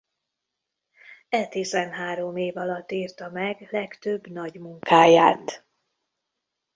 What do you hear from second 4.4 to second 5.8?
munkáját.